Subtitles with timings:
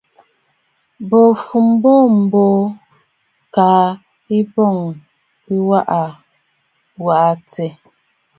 [1.09, 2.57] Bo fu mboo mboo,
[3.55, 3.83] kaa
[4.37, 4.75] ɨ̀bɔ̀ŋ
[5.51, 6.01] ɨ waʼa
[7.05, 7.69] waa tiʼì.